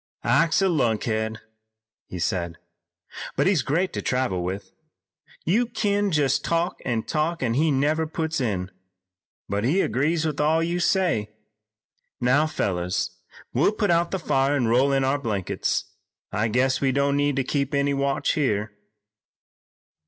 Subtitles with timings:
[0.23, 1.41] "Ike's a lunkhead,"
[2.07, 2.57] he said,
[3.35, 4.71] "but he's great to travel with.
[5.45, 8.71] You kin jest talk an' talk an' he never puts in,
[9.47, 11.29] but agrees with all you say.
[12.19, 13.11] Now, fellers,
[13.53, 15.93] we'll put out the fire an' roll in our blankets.
[16.31, 18.71] I guess we don't need to keep any watch here."